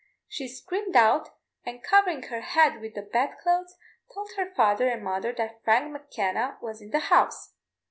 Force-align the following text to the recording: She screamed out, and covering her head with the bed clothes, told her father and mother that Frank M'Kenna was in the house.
She 0.27 0.47
screamed 0.47 0.95
out, 0.95 1.29
and 1.63 1.83
covering 1.83 2.23
her 2.23 2.41
head 2.41 2.81
with 2.81 2.95
the 2.95 3.03
bed 3.03 3.35
clothes, 3.39 3.77
told 4.11 4.31
her 4.35 4.51
father 4.55 4.89
and 4.89 5.03
mother 5.03 5.31
that 5.33 5.63
Frank 5.63 5.91
M'Kenna 5.95 6.57
was 6.59 6.81
in 6.81 6.89
the 6.89 6.99
house. 7.13 7.53